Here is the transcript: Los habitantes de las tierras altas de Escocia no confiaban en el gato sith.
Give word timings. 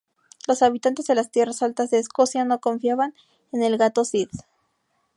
Los 0.47 0.63
habitantes 0.63 1.05
de 1.05 1.13
las 1.13 1.29
tierras 1.29 1.61
altas 1.61 1.91
de 1.91 1.99
Escocia 1.99 2.43
no 2.43 2.59
confiaban 2.59 3.13
en 3.51 3.61
el 3.61 3.77
gato 3.77 4.03
sith. 4.03 4.31